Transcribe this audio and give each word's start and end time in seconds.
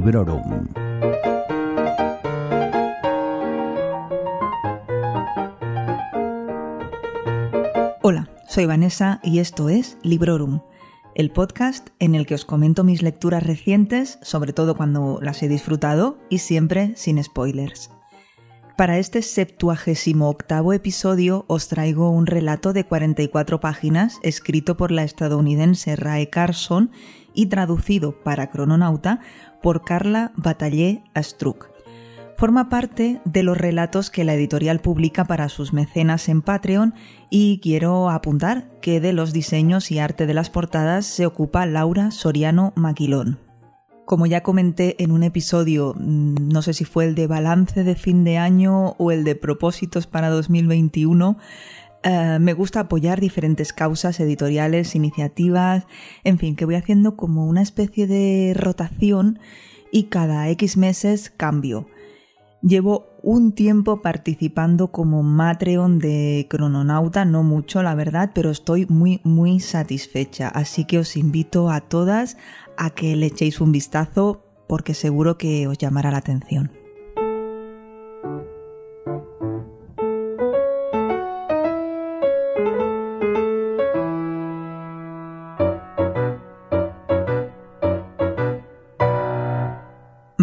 Librorum. 0.00 0.66
Hola, 8.00 8.30
soy 8.48 8.64
Vanessa 8.64 9.20
y 9.22 9.40
esto 9.40 9.68
es 9.68 9.98
Librorum, 10.02 10.60
el 11.14 11.30
podcast 11.30 11.90
en 11.98 12.14
el 12.14 12.24
que 12.24 12.34
os 12.34 12.46
comento 12.46 12.82
mis 12.82 13.02
lecturas 13.02 13.42
recientes, 13.42 14.18
sobre 14.22 14.54
todo 14.54 14.74
cuando 14.74 15.18
las 15.20 15.42
he 15.42 15.48
disfrutado 15.48 16.16
y 16.30 16.38
siempre 16.38 16.92
sin 16.96 17.22
spoilers. 17.22 17.90
Para 18.80 18.96
este 18.96 19.20
septuagésimo 19.20 20.30
octavo 20.30 20.72
episodio 20.72 21.44
os 21.48 21.68
traigo 21.68 22.08
un 22.08 22.24
relato 22.24 22.72
de 22.72 22.86
44 22.86 23.60
páginas 23.60 24.18
escrito 24.22 24.78
por 24.78 24.90
la 24.90 25.02
estadounidense 25.02 25.96
Rae 25.96 26.30
Carson 26.30 26.90
y 27.34 27.46
traducido 27.46 28.12
para 28.22 28.50
Crononauta 28.50 29.20
por 29.62 29.84
Carla 29.84 30.32
Batallé 30.36 31.02
Astruc. 31.14 31.70
Forma 32.40 32.70
parte 32.70 33.20
de 33.26 33.42
los 33.42 33.58
relatos 33.58 34.08
que 34.08 34.24
la 34.24 34.32
editorial 34.32 34.80
publica 34.80 35.26
para 35.26 35.50
sus 35.50 35.74
mecenas 35.74 36.26
en 36.30 36.40
Patreon 36.40 36.94
y 37.28 37.60
quiero 37.62 38.08
apuntar 38.08 38.70
que 38.80 38.98
de 38.98 39.12
los 39.12 39.34
diseños 39.34 39.90
y 39.90 39.98
arte 39.98 40.24
de 40.24 40.32
las 40.32 40.48
portadas 40.48 41.04
se 41.04 41.26
ocupa 41.26 41.66
Laura 41.66 42.10
Soriano 42.10 42.72
Maquilón. 42.76 43.38
Como 44.06 44.24
ya 44.24 44.42
comenté 44.42 44.96
en 45.04 45.12
un 45.12 45.22
episodio, 45.22 45.94
mm, 45.96 46.48
no 46.48 46.62
sé 46.62 46.72
si 46.72 46.86
fue 46.86 47.04
el 47.04 47.14
de 47.14 47.26
balance 47.26 47.84
de 47.84 47.94
fin 47.94 48.24
de 48.24 48.38
año 48.38 48.96
o 48.96 49.12
el 49.12 49.22
de 49.22 49.34
propósitos 49.34 50.06
para 50.06 50.30
2021, 50.30 51.36
eh, 52.02 52.38
me 52.40 52.54
gusta 52.54 52.80
apoyar 52.80 53.20
diferentes 53.20 53.72
causas 53.72 54.20
editoriales, 54.20 54.94
iniciativas, 54.94 55.86
en 56.24 56.38
fin, 56.38 56.56
que 56.56 56.64
voy 56.64 56.76
haciendo 56.76 57.16
como 57.16 57.46
una 57.46 57.62
especie 57.62 58.06
de 58.06 58.54
rotación 58.56 59.38
y 59.92 60.04
cada 60.04 60.48
X 60.48 60.76
meses 60.76 61.30
cambio. 61.30 61.86
Llevo 62.62 63.06
un 63.22 63.52
tiempo 63.52 64.02
participando 64.02 64.92
como 64.92 65.22
Matreon 65.22 65.98
de 65.98 66.46
Crononauta, 66.48 67.24
no 67.24 67.42
mucho 67.42 67.82
la 67.82 67.94
verdad, 67.94 68.32
pero 68.34 68.50
estoy 68.50 68.86
muy 68.86 69.20
muy 69.24 69.60
satisfecha, 69.60 70.48
así 70.48 70.84
que 70.84 70.98
os 70.98 71.16
invito 71.16 71.70
a 71.70 71.80
todas 71.80 72.36
a 72.76 72.90
que 72.90 73.16
le 73.16 73.26
echéis 73.26 73.60
un 73.60 73.72
vistazo 73.72 74.44
porque 74.68 74.94
seguro 74.94 75.38
que 75.38 75.66
os 75.68 75.78
llamará 75.78 76.10
la 76.10 76.18
atención. 76.18 76.79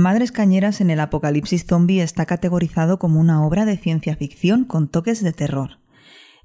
Madres 0.07 0.31
Cañeras 0.31 0.79
en 0.79 0.89
el 0.89 1.01
Apocalipsis 1.01 1.65
Zombie 1.65 2.01
está 2.01 2.25
categorizado 2.25 2.97
como 2.97 3.19
una 3.19 3.45
obra 3.45 3.65
de 3.65 3.75
ciencia 3.75 4.15
ficción 4.15 4.63
con 4.63 4.87
toques 4.87 5.21
de 5.21 5.33
terror. 5.33 5.79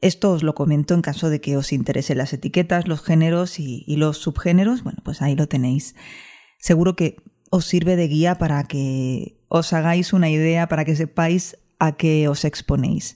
Esto 0.00 0.32
os 0.32 0.42
lo 0.42 0.56
comento 0.56 0.94
en 0.94 1.00
caso 1.00 1.30
de 1.30 1.41
que 1.41 1.56
os 1.56 1.72
interesen 1.72 2.18
las 2.18 2.33
etiquetas, 2.33 2.88
los 2.88 3.02
géneros 3.02 3.60
y, 3.60 3.84
los 3.94 4.18
subgéneros. 4.18 4.83
Bueno, 4.83 4.98
pues 5.05 5.22
ahí 5.22 5.36
lo 5.36 5.46
tenéis. 5.46 5.94
Seguro 6.58 6.96
que 6.96 7.22
os 7.50 7.64
sirve 7.64 7.94
de 7.94 8.08
guía 8.08 8.36
para 8.36 8.64
que 8.64 9.38
os 9.46 9.72
hagáis 9.72 10.12
una 10.12 10.28
idea, 10.28 10.66
para 10.66 10.84
que 10.84 10.96
sepáis 10.96 11.56
a 11.78 11.92
qué 11.92 12.27
os 12.27 12.44
exponéis. 12.44 13.14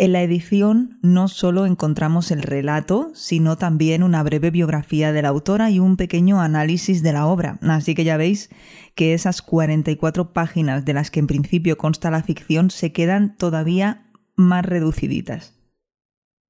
En 0.00 0.12
la 0.12 0.22
edición 0.22 0.96
no 1.02 1.26
solo 1.26 1.66
encontramos 1.66 2.30
el 2.30 2.42
relato, 2.42 3.10
sino 3.14 3.58
también 3.58 4.04
una 4.04 4.22
breve 4.22 4.52
biografía 4.52 5.12
de 5.12 5.22
la 5.22 5.30
autora 5.30 5.72
y 5.72 5.80
un 5.80 5.96
pequeño 5.96 6.40
análisis 6.40 7.02
de 7.02 7.12
la 7.12 7.26
obra. 7.26 7.58
Así 7.62 7.96
que 7.96 8.04
ya 8.04 8.16
veis 8.16 8.48
que 8.94 9.12
esas 9.12 9.42
44 9.42 10.32
páginas 10.32 10.84
de 10.84 10.94
las 10.94 11.10
que 11.10 11.18
en 11.18 11.26
principio 11.26 11.76
consta 11.76 12.12
la 12.12 12.22
ficción 12.22 12.70
se 12.70 12.92
quedan 12.92 13.36
todavía 13.36 14.08
más 14.36 14.64
reduciditas. 14.64 15.58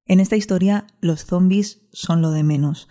En 0.05 0.19
esta 0.19 0.35
historia 0.35 0.85
los 1.01 1.25
zombies 1.25 1.87
son 1.91 2.21
lo 2.21 2.29
de 2.29 2.43
menos. 2.43 2.87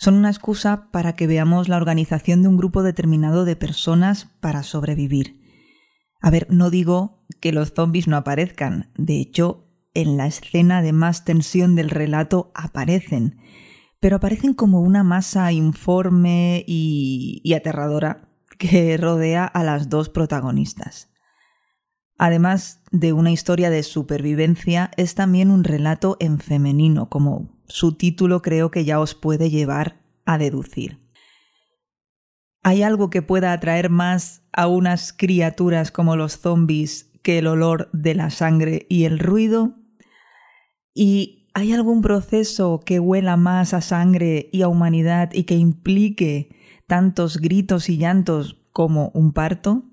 Son 0.00 0.14
una 0.14 0.30
excusa 0.30 0.90
para 0.90 1.14
que 1.14 1.28
veamos 1.28 1.68
la 1.68 1.76
organización 1.76 2.42
de 2.42 2.48
un 2.48 2.56
grupo 2.56 2.82
determinado 2.82 3.44
de 3.44 3.54
personas 3.54 4.26
para 4.40 4.64
sobrevivir. 4.64 5.40
A 6.20 6.30
ver, 6.30 6.48
no 6.50 6.70
digo 6.70 7.24
que 7.40 7.52
los 7.52 7.74
zombies 7.74 8.08
no 8.08 8.16
aparezcan, 8.16 8.90
de 8.96 9.20
hecho, 9.20 9.63
en 9.94 10.16
la 10.16 10.26
escena 10.26 10.82
de 10.82 10.92
más 10.92 11.24
tensión 11.24 11.74
del 11.74 11.90
relato 11.90 12.52
aparecen, 12.54 13.38
pero 14.00 14.16
aparecen 14.16 14.54
como 14.54 14.80
una 14.80 15.02
masa 15.02 15.50
informe 15.52 16.64
y, 16.66 17.40
y 17.42 17.54
aterradora 17.54 18.28
que 18.58 18.96
rodea 18.96 19.44
a 19.44 19.62
las 19.64 19.88
dos 19.88 20.08
protagonistas. 20.08 21.10
Además 22.18 22.82
de 22.92 23.12
una 23.12 23.32
historia 23.32 23.70
de 23.70 23.82
supervivencia, 23.82 24.90
es 24.96 25.14
también 25.14 25.50
un 25.50 25.64
relato 25.64 26.16
en 26.20 26.38
femenino, 26.38 27.08
como 27.08 27.58
su 27.66 27.96
título 27.96 28.42
creo 28.42 28.70
que 28.70 28.84
ya 28.84 29.00
os 29.00 29.14
puede 29.14 29.50
llevar 29.50 30.00
a 30.24 30.38
deducir. 30.38 31.00
¿Hay 32.62 32.82
algo 32.82 33.10
que 33.10 33.20
pueda 33.20 33.52
atraer 33.52 33.90
más 33.90 34.42
a 34.52 34.68
unas 34.68 35.12
criaturas 35.12 35.90
como 35.90 36.16
los 36.16 36.38
zombies 36.38 37.10
que 37.22 37.38
el 37.38 37.46
olor 37.46 37.90
de 37.92 38.14
la 38.14 38.30
sangre 38.30 38.86
y 38.88 39.04
el 39.04 39.18
ruido? 39.18 39.74
¿Y 40.94 41.48
hay 41.54 41.72
algún 41.72 42.02
proceso 42.02 42.80
que 42.84 43.00
huela 43.00 43.36
más 43.36 43.74
a 43.74 43.80
sangre 43.80 44.48
y 44.52 44.62
a 44.62 44.68
humanidad 44.68 45.30
y 45.32 45.42
que 45.42 45.56
implique 45.56 46.50
tantos 46.86 47.38
gritos 47.38 47.88
y 47.88 47.98
llantos 47.98 48.56
como 48.72 49.10
un 49.12 49.32
parto? 49.32 49.84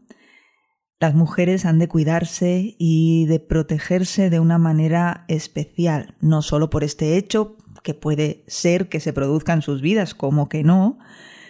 Las 1.00 1.16
mujeres 1.16 1.66
han 1.66 1.80
de 1.80 1.88
cuidarse 1.88 2.76
y 2.78 3.26
de 3.26 3.40
protegerse 3.40 4.30
de 4.30 4.40
una 4.40 4.60
manera 4.60 5.26
especial, 5.28 6.16
no 6.22 6.44
solo 6.44 6.70
por 6.70 6.84
este 6.84 7.18
hecho, 7.18 7.58
que 7.82 7.96
puede 7.96 8.44
ser 8.46 8.88
que 8.88 9.00
se 9.00 9.12
produzca 9.12 9.54
en 9.54 9.64
sus 9.64 9.82
vidas, 9.82 10.14
como 10.14 10.48
que 10.48 10.64
no, 10.64 11.00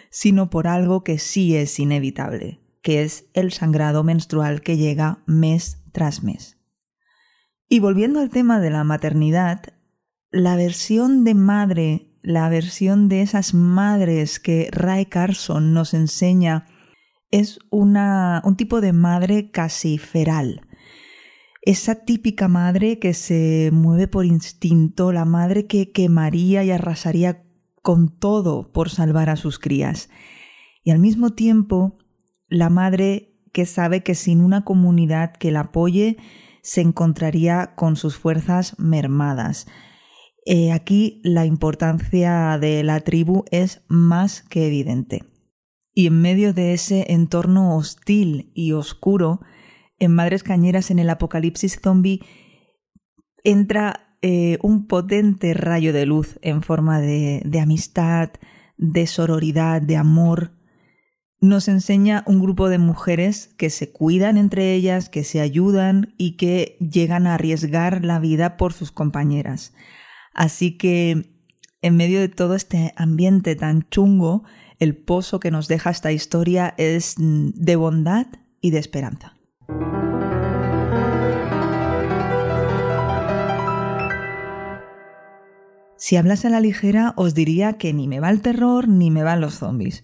sino 0.09 0.49
por 0.49 0.67
algo 0.67 1.03
que 1.03 1.19
sí 1.19 1.57
es 1.57 1.77
inevitable, 1.79 2.61
que 2.81 3.03
es 3.03 3.25
el 3.33 3.51
sangrado 3.51 4.05
menstrual 4.05 4.61
que 4.61 4.77
llega 4.77 5.21
mes 5.25 5.83
tras 5.91 6.23
mes. 6.23 6.60
Y 7.73 7.79
volviendo 7.79 8.19
al 8.19 8.29
tema 8.29 8.59
de 8.59 8.69
la 8.69 8.83
maternidad, 8.83 9.61
la 10.29 10.57
versión 10.57 11.23
de 11.23 11.35
madre, 11.35 12.11
la 12.21 12.49
versión 12.49 13.07
de 13.07 13.21
esas 13.21 13.53
madres 13.53 14.41
que 14.41 14.67
Ray 14.73 15.05
Carson 15.05 15.73
nos 15.73 15.93
enseña 15.93 16.65
es 17.31 17.59
una, 17.69 18.41
un 18.43 18.57
tipo 18.57 18.81
de 18.81 18.91
madre 18.91 19.51
casi 19.51 19.97
feral. 19.97 20.67
Esa 21.61 21.95
típica 22.03 22.49
madre 22.49 22.99
que 22.99 23.13
se 23.13 23.69
mueve 23.71 24.09
por 24.09 24.25
instinto, 24.25 25.13
la 25.13 25.23
madre 25.23 25.65
que 25.65 25.93
quemaría 25.93 26.65
y 26.65 26.71
arrasaría 26.71 27.45
con 27.81 28.09
todo 28.09 28.73
por 28.73 28.89
salvar 28.89 29.29
a 29.29 29.37
sus 29.37 29.59
crías. 29.59 30.09
Y 30.83 30.91
al 30.91 30.99
mismo 30.99 31.29
tiempo, 31.29 31.97
la 32.49 32.69
madre 32.69 33.39
que 33.53 33.65
sabe 33.65 34.03
que 34.03 34.13
sin 34.13 34.41
una 34.41 34.65
comunidad 34.65 35.31
que 35.31 35.51
la 35.51 35.61
apoye, 35.61 36.17
se 36.61 36.81
encontraría 36.81 37.73
con 37.75 37.95
sus 37.95 38.17
fuerzas 38.17 38.77
mermadas. 38.79 39.67
Eh, 40.45 40.71
aquí 40.71 41.21
la 41.23 41.45
importancia 41.45 42.57
de 42.59 42.83
la 42.83 42.99
tribu 43.01 43.45
es 43.51 43.83
más 43.87 44.41
que 44.41 44.67
evidente. 44.67 45.23
Y 45.93 46.07
en 46.07 46.21
medio 46.21 46.53
de 46.53 46.73
ese 46.73 47.11
entorno 47.11 47.75
hostil 47.75 48.51
y 48.55 48.71
oscuro, 48.71 49.41
en 49.99 50.15
Madres 50.15 50.43
Cañeras 50.43 50.89
en 50.89 50.99
el 50.99 51.09
Apocalipsis 51.09 51.79
Zombie 51.81 52.21
entra 53.43 54.15
eh, 54.21 54.57
un 54.61 54.87
potente 54.87 55.53
rayo 55.53 55.93
de 55.93 56.05
luz 56.05 56.39
en 56.41 56.63
forma 56.63 57.01
de, 57.01 57.41
de 57.45 57.59
amistad, 57.59 58.31
de 58.77 59.05
sororidad, 59.07 59.81
de 59.81 59.97
amor. 59.97 60.53
Nos 61.43 61.67
enseña 61.67 62.23
un 62.27 62.39
grupo 62.39 62.69
de 62.69 62.77
mujeres 62.77 63.47
que 63.57 63.71
se 63.71 63.91
cuidan 63.91 64.37
entre 64.37 64.75
ellas, 64.75 65.09
que 65.09 65.23
se 65.23 65.41
ayudan 65.41 66.13
y 66.15 66.37
que 66.37 66.77
llegan 66.79 67.25
a 67.25 67.33
arriesgar 67.33 68.05
la 68.05 68.19
vida 68.19 68.57
por 68.57 68.73
sus 68.73 68.91
compañeras. 68.91 69.73
Así 70.35 70.77
que, 70.77 71.33
en 71.81 71.97
medio 71.97 72.19
de 72.19 72.29
todo 72.29 72.53
este 72.53 72.93
ambiente 72.95 73.55
tan 73.55 73.89
chungo, 73.89 74.43
el 74.77 74.95
pozo 74.95 75.39
que 75.39 75.49
nos 75.49 75.67
deja 75.67 75.89
esta 75.89 76.11
historia 76.11 76.75
es 76.77 77.15
de 77.17 77.75
bondad 77.75 78.27
y 78.61 78.69
de 78.69 78.77
esperanza. 78.77 79.35
Si 85.97 86.17
hablas 86.17 86.45
a 86.45 86.49
la 86.49 86.59
ligera, 86.59 87.15
os 87.17 87.33
diría 87.33 87.73
que 87.73 87.93
ni 87.93 88.07
me 88.07 88.19
va 88.19 88.29
el 88.29 88.41
terror 88.41 88.87
ni 88.87 89.09
me 89.09 89.23
van 89.23 89.41
los 89.41 89.55
zombies. 89.55 90.03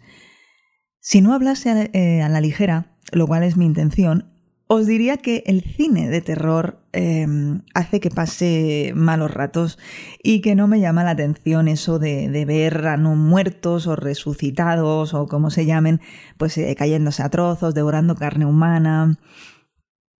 Si 1.09 1.21
no 1.21 1.33
hablase 1.33 1.69
a, 1.69 1.83
eh, 1.93 2.27
la 2.29 2.41
ligera, 2.41 2.87
lo 3.13 3.27
cual 3.27 3.43
es 3.43 3.55
mi 3.55 3.65
intención, 3.65 4.25
os 4.67 4.85
diría 4.87 5.15
que 5.15 5.41
el 5.45 5.61
cine 5.61 6.09
de 6.09 6.19
terror 6.19 6.81
em, 6.91 7.61
hace 7.73 8.01
que 8.01 8.09
pase 8.09 8.91
malos 8.93 9.31
ratos 9.31 9.79
y 10.21 10.41
que 10.41 10.53
no 10.53 10.67
me 10.67 10.81
llama 10.81 11.05
la 11.05 11.11
atención 11.11 11.69
eso 11.69 11.97
de, 11.97 12.43
ver 12.45 12.87
a 12.87 12.97
no 12.97 13.15
muertos 13.15 13.87
o 13.87 13.95
resucitados 13.95 15.13
o 15.13 15.27
como 15.27 15.49
se 15.49 15.65
llamen, 15.65 16.01
pues 16.35 16.57
eh, 16.57 16.75
cayéndose 16.77 17.23
a 17.23 17.29
trozos, 17.29 17.73
devorando 17.73 18.15
carne 18.15 18.45
humana. 18.45 19.17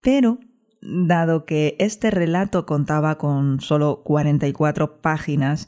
Pero, 0.01 0.39
dado 0.81 1.45
que 1.45 1.75
este 1.79 2.11
relato 2.11 2.65
contaba 2.65 3.17
con 3.17 3.59
solo 3.59 4.03
44 4.05 5.01
páginas 5.01 5.67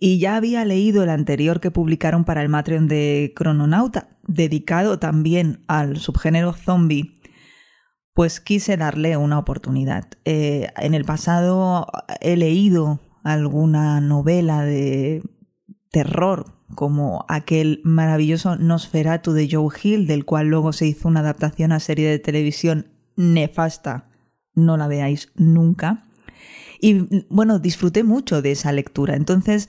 y 0.00 0.18
ya 0.18 0.36
había 0.36 0.64
leído 0.64 1.04
el 1.04 1.10
anterior 1.10 1.60
que 1.60 1.70
publicaron 1.70 2.24
para 2.24 2.42
el 2.42 2.48
Matreon 2.48 2.88
de 2.88 3.34
Crononauta, 3.36 4.08
dedicado 4.26 4.98
también 4.98 5.62
al 5.68 5.98
subgénero 5.98 6.54
zombie, 6.54 7.20
pues 8.14 8.40
quise 8.40 8.78
darle 8.78 9.18
una 9.18 9.38
oportunidad. 9.38 10.08
Eh, 10.24 10.72
en 10.78 10.94
el 10.94 11.04
pasado 11.04 11.86
he 12.20 12.36
leído 12.38 13.00
alguna 13.22 14.00
novela 14.00 14.64
de 14.64 15.22
terror, 15.90 16.46
como 16.74 17.26
aquel 17.28 17.82
maravilloso 17.84 18.56
Nosferatu 18.56 19.32
de 19.32 19.48
Joe 19.50 19.68
Hill, 19.82 20.06
del 20.06 20.24
cual 20.24 20.46
luego 20.46 20.72
se 20.72 20.86
hizo 20.86 21.08
una 21.08 21.20
adaptación 21.20 21.72
a 21.72 21.80
serie 21.80 22.08
de 22.08 22.18
televisión 22.18 22.92
nefasta. 23.16 24.08
No 24.54 24.78
la 24.78 24.88
veáis 24.88 25.30
nunca. 25.34 26.06
Y 26.80 27.24
bueno, 27.28 27.58
disfruté 27.58 28.04
mucho 28.04 28.42
de 28.42 28.52
esa 28.52 28.72
lectura. 28.72 29.16
Entonces, 29.16 29.68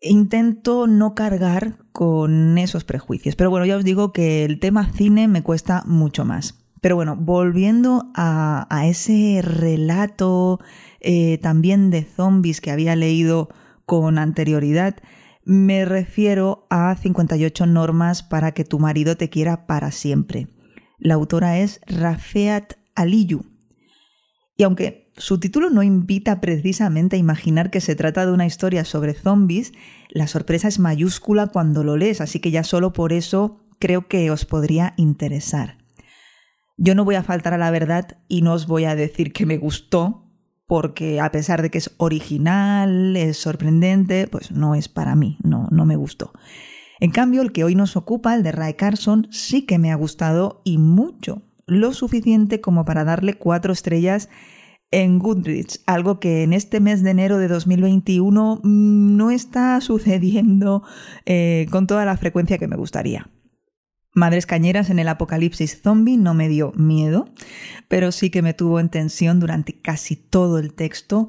intento 0.00 0.86
no 0.86 1.14
cargar 1.14 1.78
con 1.92 2.58
esos 2.58 2.84
prejuicios. 2.84 3.36
Pero 3.36 3.50
bueno, 3.50 3.66
ya 3.66 3.76
os 3.76 3.84
digo 3.84 4.12
que 4.12 4.44
el 4.44 4.58
tema 4.58 4.90
cine 4.92 5.28
me 5.28 5.42
cuesta 5.42 5.82
mucho 5.86 6.24
más. 6.24 6.58
Pero 6.80 6.96
bueno, 6.96 7.14
volviendo 7.16 8.10
a, 8.14 8.66
ese 8.86 9.40
relato 9.40 10.58
eh, 11.00 11.38
también 11.38 11.90
de 11.90 12.02
zombies 12.02 12.60
que 12.60 12.72
había 12.72 12.96
leído 12.96 13.50
con 13.86 14.18
anterioridad, 14.18 14.96
me 15.44 15.84
refiero 15.84 16.66
a 16.70 16.96
58 16.96 17.66
normas 17.66 18.24
para 18.24 18.52
que 18.52 18.64
tu 18.64 18.80
marido 18.80 19.16
te 19.16 19.30
quiera 19.30 19.66
para 19.66 19.92
siempre. 19.92 20.48
La 20.98 21.14
autora 21.14 21.58
es 21.58 21.80
Rafeat 21.86 22.74
Aliyu. 22.96 23.44
Y 24.56 24.64
aunque 24.64 25.01
su 25.16 25.38
título 25.38 25.68
no 25.70 25.82
invita 25.82 26.40
precisamente 26.40 27.16
a 27.16 27.18
imaginar 27.18 27.70
que 27.70 27.80
se 27.80 27.94
trata 27.94 28.24
de 28.24 28.32
una 28.32 28.46
historia 28.46 28.84
sobre 28.84 29.14
zombies, 29.14 29.72
la 30.08 30.26
sorpresa 30.26 30.68
es 30.68 30.78
mayúscula 30.78 31.48
cuando 31.48 31.84
lo 31.84 31.96
lees, 31.96 32.20
así 32.20 32.40
que 32.40 32.50
ya 32.50 32.64
solo 32.64 32.92
por 32.92 33.12
eso 33.12 33.60
creo 33.78 34.08
que 34.08 34.30
os 34.30 34.44
podría 34.44 34.94
interesar. 34.96 35.78
Yo 36.78 36.94
no 36.94 37.04
voy 37.04 37.16
a 37.16 37.22
faltar 37.22 37.52
a 37.52 37.58
la 37.58 37.70
verdad 37.70 38.18
y 38.28 38.42
no 38.42 38.54
os 38.54 38.66
voy 38.66 38.84
a 38.84 38.94
decir 38.94 39.32
que 39.32 39.44
me 39.44 39.58
gustó, 39.58 40.30
porque 40.66 41.20
a 41.20 41.30
pesar 41.30 41.60
de 41.60 41.70
que 41.70 41.78
es 41.78 41.90
original, 41.98 43.14
es 43.16 43.36
sorprendente, 43.36 44.26
pues 44.26 44.50
no 44.50 44.74
es 44.74 44.88
para 44.88 45.14
mí, 45.14 45.36
no, 45.42 45.68
no 45.70 45.84
me 45.84 45.96
gustó. 45.96 46.32
En 47.00 47.10
cambio, 47.10 47.42
el 47.42 47.52
que 47.52 47.64
hoy 47.64 47.74
nos 47.74 47.96
ocupa, 47.96 48.34
el 48.34 48.42
de 48.42 48.52
Ray 48.52 48.74
Carson, 48.74 49.28
sí 49.30 49.66
que 49.66 49.78
me 49.78 49.92
ha 49.92 49.96
gustado 49.96 50.62
y 50.64 50.78
mucho, 50.78 51.42
lo 51.66 51.92
suficiente 51.92 52.60
como 52.60 52.84
para 52.84 53.04
darle 53.04 53.34
cuatro 53.34 53.72
estrellas 53.72 54.28
en 54.92 55.18
Goodreads, 55.18 55.82
algo 55.86 56.20
que 56.20 56.44
en 56.44 56.52
este 56.52 56.78
mes 56.78 57.02
de 57.02 57.10
enero 57.10 57.38
de 57.38 57.48
2021 57.48 58.60
mm, 58.62 59.16
no 59.16 59.30
está 59.30 59.80
sucediendo 59.80 60.84
eh, 61.26 61.66
con 61.70 61.86
toda 61.88 62.04
la 62.04 62.16
frecuencia 62.16 62.58
que 62.58 62.68
me 62.68 62.76
gustaría. 62.76 63.28
Madres 64.14 64.44
Cañeras 64.44 64.90
en 64.90 64.98
el 64.98 65.08
apocalipsis 65.08 65.80
zombie 65.82 66.18
no 66.18 66.34
me 66.34 66.48
dio 66.48 66.72
miedo, 66.76 67.30
pero 67.88 68.12
sí 68.12 68.28
que 68.28 68.42
me 68.42 68.52
tuvo 68.52 68.78
en 68.78 68.90
tensión 68.90 69.40
durante 69.40 69.80
casi 69.80 70.16
todo 70.16 70.58
el 70.58 70.74
texto. 70.74 71.28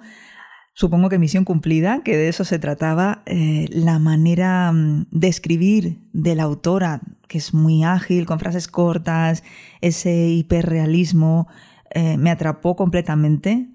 Supongo 0.75 1.07
que 1.07 1.17
misión 1.17 1.45
cumplida, 1.45 2.01
que 2.03 2.17
de 2.17 2.27
eso 2.27 2.43
se 2.43 2.59
trataba, 2.59 3.23
eh, 3.25 3.67
la 3.71 3.99
manera 3.99 4.71
mm, 4.73 5.07
de 5.11 5.27
escribir 5.29 5.99
de 6.11 6.35
la 6.35 6.43
autora, 6.43 7.01
que 7.29 7.37
es 7.37 7.53
muy 7.53 7.85
ágil, 7.85 8.25
con 8.25 8.39
frases 8.39 8.67
cortas, 8.67 9.43
ese 9.79 10.27
hiperrealismo, 10.27 11.47
eh, 11.93 12.17
me 12.17 12.31
atrapó 12.31 12.75
completamente, 12.75 13.69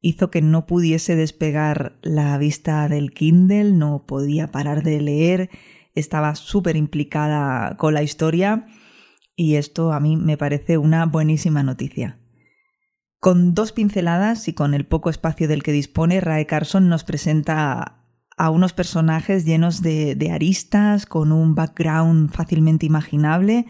hizo 0.00 0.30
que 0.30 0.42
no 0.42 0.66
pudiese 0.66 1.16
despegar 1.16 1.98
la 2.02 2.36
vista 2.38 2.88
del 2.88 3.12
Kindle, 3.12 3.72
no 3.72 4.04
podía 4.06 4.50
parar 4.50 4.82
de 4.82 5.00
leer 5.00 5.50
estaba 5.94 6.34
súper 6.34 6.76
implicada 6.76 7.76
con 7.76 7.94
la 7.94 8.02
historia 8.02 8.66
y 9.36 9.56
esto 9.56 9.92
a 9.92 10.00
mí 10.00 10.16
me 10.16 10.36
parece 10.36 10.78
una 10.78 11.06
buenísima 11.06 11.62
noticia. 11.62 12.18
Con 13.20 13.54
dos 13.54 13.72
pinceladas 13.72 14.48
y 14.48 14.52
con 14.52 14.74
el 14.74 14.86
poco 14.86 15.08
espacio 15.08 15.48
del 15.48 15.62
que 15.62 15.72
dispone, 15.72 16.20
Rae 16.20 16.46
Carson 16.46 16.88
nos 16.88 17.04
presenta 17.04 18.02
a 18.36 18.50
unos 18.50 18.72
personajes 18.72 19.44
llenos 19.44 19.80
de, 19.80 20.14
de 20.14 20.30
aristas, 20.30 21.06
con 21.06 21.32
un 21.32 21.54
background 21.54 22.30
fácilmente 22.32 22.84
imaginable, 22.84 23.66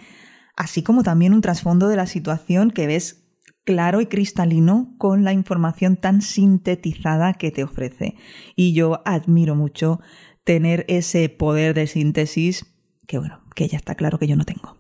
así 0.57 0.83
como 0.83 1.03
también 1.03 1.35
un 1.35 1.43
trasfondo 1.43 1.89
de 1.89 1.97
la 1.97 2.07
situación 2.07 2.71
que 2.71 2.87
ves 2.87 3.24
claro 3.65 4.01
y 4.01 4.07
cristalino 4.07 4.95
con 4.99 5.25
la 5.25 5.33
información 5.33 5.97
tan 5.97 6.23
sintetizada 6.23 7.35
que 7.35 7.51
te 7.51 7.65
ofrece. 7.65 8.15
Y 8.57 8.75
yo 8.75 9.03
admiro 9.05 9.55
mucho 9.55 10.01
tener 10.45 10.85
ese 10.89 11.29
poder 11.29 11.75
de 11.75 11.87
síntesis 11.87 12.75
que 13.07 13.19
bueno, 13.19 13.41
que 13.55 13.69
ya 13.69 13.77
está 13.77 13.95
claro 13.95 14.19
que 14.19 14.27
yo 14.27 14.37
no 14.37 14.45
tengo. 14.45 14.79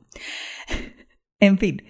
en 1.40 1.58
fin, 1.58 1.82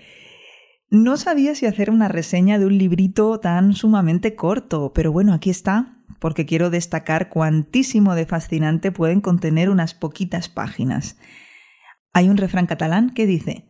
no 0.91 1.17
sabía 1.17 1.55
si 1.55 1.67
hacer 1.67 1.91
una 1.91 2.09
reseña 2.09 2.59
de 2.59 2.67
un 2.67 2.79
librito 2.79 3.39
tan 3.41 3.73
sumamente 3.73 4.35
corto, 4.35 4.93
pero 4.95 5.13
bueno, 5.13 5.33
aquí 5.33 5.51
está, 5.51 5.99
porque 6.21 6.47
quiero 6.47 6.71
destacar 6.71 7.29
cuantísimo 7.29 8.15
de 8.15 8.27
fascinante 8.27 8.93
pueden 8.93 9.21
contener 9.21 9.71
unas 9.71 9.95
poquitas 9.95 10.49
páginas. 10.49 11.19
Hay 12.13 12.29
un 12.29 12.37
refrán 12.37 12.67
catalán 12.67 13.11
que 13.11 13.27
dice 13.27 13.69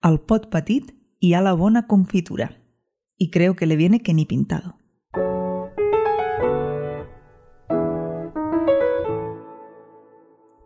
al 0.00 0.20
pot 0.20 0.50
petit 0.50 0.94
y 1.24 1.32
a 1.32 1.40
la 1.40 1.54
bona 1.54 1.86
confitura, 1.86 2.60
y 3.16 3.30
creo 3.30 3.56
que 3.56 3.64
le 3.64 3.76
viene 3.76 4.00
que 4.00 4.12
ni 4.12 4.26
pintado. 4.26 4.76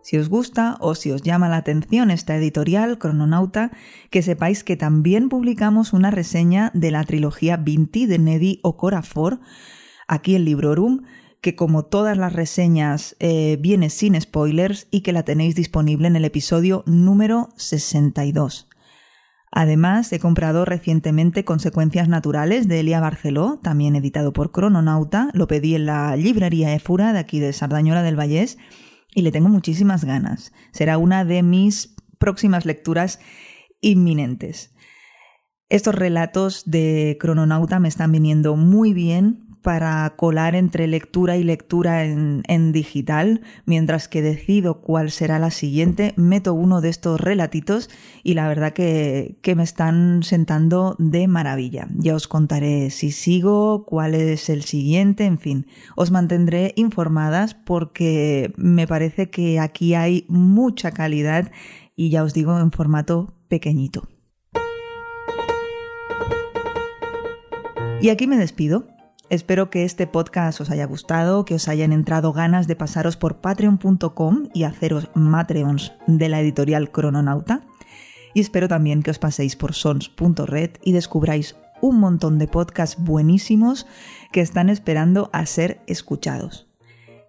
Si 0.03 0.17
os 0.19 0.29
gusta 0.29 0.77
o 0.81 0.97
si 0.97 1.13
os 1.13 1.23
llama 1.23 1.49
la 1.49 1.59
atención 1.59 2.11
esta 2.11 2.35
editorial, 2.35 2.99
Crononauta, 2.99 3.71
que 4.11 4.21
sepáis 4.21 4.65
que 4.65 4.77
también 4.77 5.29
publicamos 5.29 5.93
una 5.93 6.11
reseña 6.11 6.73
de 6.75 6.91
la 6.91 7.05
trilogía 7.05 7.57
Vinti 7.57 8.07
de 8.07 8.19
Neddy 8.19 8.59
Okorafor, 8.65 9.39
aquí 10.09 10.35
en 10.35 10.45
Librorum, 10.45 11.03
que 11.41 11.55
como 11.55 11.85
todas 11.85 12.19
las 12.19 12.33
reseñas 12.33 13.15
eh, 13.21 13.59
viene 13.61 13.91
sin 13.91 14.21
spoilers 14.21 14.89
y 14.91 15.03
que 15.03 15.13
la 15.13 15.23
tenéis 15.23 15.55
disponible 15.55 16.09
en 16.09 16.17
el 16.17 16.25
episodio 16.25 16.83
número 16.85 17.51
62. 17.55 18.69
Además, 19.51 20.13
he 20.13 20.19
comprado 20.19 20.65
recientemente 20.65 21.45
Consecuencias 21.45 22.09
Naturales 22.09 22.69
de 22.69 22.81
Elia 22.81 23.01
Barceló, 23.01 23.59
también 23.63 23.97
editado 23.97 24.33
por 24.33 24.53
Crononauta. 24.53 25.31
Lo 25.33 25.47
pedí 25.47 25.75
en 25.75 25.87
la 25.87 26.17
librería 26.17 26.75
Éfura 26.75 27.13
de 27.13 27.19
aquí 27.19 27.41
de 27.41 27.53
Sardañola 27.53 28.03
del 28.03 28.19
Vallés 28.19 28.59
y 29.15 29.23
le 29.23 29.33
tengo 29.33 29.49
muchísimas 29.49 30.05
ganas. 30.05 30.53
Será 30.73 30.99
una 30.99 31.25
de 31.25 31.43
mis 31.43 31.95
próximas 32.19 32.67
lecturas 32.67 33.21
inminentes. 33.81 34.75
Estos 35.71 35.95
relatos 35.95 36.63
de 36.71 37.17
Crononauta 37.21 37.79
me 37.81 37.89
están 37.89 38.13
viniendo 38.13 38.57
muy 38.57 38.93
bien 38.93 39.48
para 39.69 40.15
colar 40.17 40.55
entre 40.55 40.87
lectura 40.87 41.37
y 41.37 41.45
lectura 41.45 42.07
en, 42.07 42.73
digital, 42.73 43.43
mientras 43.67 44.09
que 44.09 44.23
decido 44.23 44.81
cuál 44.81 45.11
será 45.11 45.39
la 45.39 45.51
siguiente, 45.51 46.15
meto 46.17 46.55
uno 46.55 46.81
de 46.81 46.89
estos 46.89 47.21
relatitos 47.21 47.91
y 48.23 48.33
la 48.33 48.49
verdad 48.49 48.73
que, 48.73 49.37
que 49.43 49.55
me 49.55 49.63
están 49.63 50.23
sentando 50.23 50.97
de 50.99 51.29
maravilla. 51.29 51.87
Ya 51.99 52.15
os 52.15 52.29
contaré 52.29 52.89
si 52.89 53.11
sigo, 53.11 53.85
cuál 53.85 54.15
es 54.15 54.49
el 54.49 54.63
siguiente, 54.63 55.27
en 55.27 55.39
fin, 55.39 55.67
os 55.97 56.11
mantendré 56.11 56.73
informadas 56.77 57.53
porque 57.53 58.55
me 58.57 58.87
parece 58.87 59.29
que 59.29 59.61
aquí 59.61 59.93
hay 59.93 60.25
mucha 60.31 60.93
calidad 60.93 61.53
y 61.95 62.09
ya 62.09 62.25
os 62.25 62.33
digo 62.33 62.59
en 62.59 62.73
formato 62.73 63.35
pequeñito. 63.49 64.09
Y 68.01 68.09
aquí 68.09 68.27
me 68.27 68.39
despido. 68.39 68.98
Espero 69.31 69.69
que 69.69 69.85
este 69.85 70.07
podcast 70.07 70.59
os 70.63 70.71
haya 70.71 70.87
gustado, 70.87 71.45
que 71.45 71.55
os 71.55 71.69
hayan 71.69 71.93
entrado 71.93 72.33
ganas 72.33 72.67
de 72.67 72.77
pasaros 72.77 73.19
por 73.19 73.37
patreon.com 73.37 74.49
y 74.55 74.63
haceros 74.63 75.11
matreons 75.15 75.93
de 76.07 76.31
la 76.31 76.41
editorial 76.41 76.91
Crononauta. 76.91 77.61
Y 78.33 78.41
espero 78.41 78.69
también 78.69 79.03
que 79.03 79.11
os 79.11 79.19
paséis 79.19 79.55
por 79.55 79.75
sons.red 79.75 80.71
y 80.83 80.93
descubráis 80.93 81.57
un 81.83 82.01
montón 82.01 82.39
de 82.39 82.49
podcasts 82.49 82.97
buenísimos 82.99 83.87
que 84.33 84.41
están 84.41 84.71
esperando 84.71 85.29
a 85.35 85.45
ser 85.45 85.83
escuchados. 85.87 86.67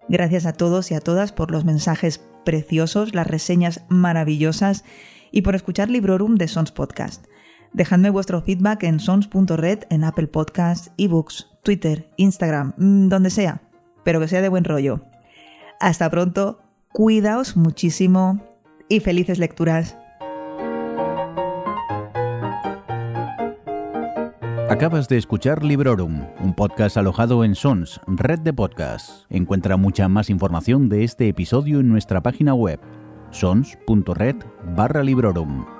Gracias 0.08 0.46
a 0.46 0.54
todos 0.54 0.90
y 0.90 0.94
a 0.94 1.00
todas 1.00 1.32
por 1.32 1.50
los 1.50 1.66
mensajes 1.66 2.22
preciosos, 2.46 3.14
las 3.14 3.26
reseñas 3.26 3.82
maravillosas 3.90 4.84
y 5.32 5.42
por 5.42 5.54
escuchar 5.54 5.90
Librorum 5.90 6.36
de 6.36 6.48
Sons 6.48 6.72
Podcast. 6.72 7.26
Dejadme 7.72 8.10
vuestro 8.10 8.42
feedback 8.42 8.82
en 8.82 8.98
sons.red, 8.98 9.84
en 9.90 10.04
Apple 10.04 10.26
Podcasts, 10.26 10.90
eBooks, 10.96 11.48
Twitter, 11.62 12.10
Instagram, 12.16 12.74
mm, 12.76 13.08
donde 13.08 13.30
sea, 13.30 13.62
pero 14.02 14.20
que 14.20 14.28
sea 14.28 14.42
de 14.42 14.48
buen 14.48 14.64
rollo. 14.64 15.02
Hasta 15.78 16.10
pronto, 16.10 16.60
cuidaos 16.92 17.56
muchísimo 17.56 18.40
y 18.88 19.00
felices 19.00 19.38
lecturas. 19.38 19.96
Acabas 24.68 25.08
de 25.08 25.16
escuchar 25.16 25.64
Librorum, 25.64 26.26
un 26.40 26.54
podcast 26.54 26.96
alojado 26.96 27.44
en 27.44 27.54
Sons, 27.54 28.00
red 28.06 28.38
de 28.38 28.52
podcasts. 28.52 29.26
Encuentra 29.28 29.76
mucha 29.76 30.08
más 30.08 30.30
información 30.30 30.88
de 30.88 31.02
este 31.02 31.28
episodio 31.28 31.80
en 31.80 31.88
nuestra 31.88 32.22
página 32.22 32.54
web, 32.54 32.80
sons.red 33.30 34.36
barra 34.76 35.02
Librorum. 35.02 35.79